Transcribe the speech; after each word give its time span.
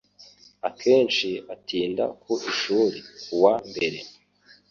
Akenshi 0.67 1.29
atinda 1.53 2.03
ku 2.21 2.31
ishuri 2.51 2.97
ku 3.23 3.35
wa 3.43 3.53
mbere. 3.69 3.97